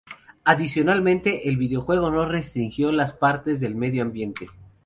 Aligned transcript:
Adicionalmente, 0.45 1.47
el 1.47 1.57
videojuego 1.57 2.09
no 2.09 2.25
restringió 2.27 2.91
las 2.91 3.13
partes 3.13 3.59
del 3.59 3.75
medio 3.75 4.01
ambiente. 4.01 4.49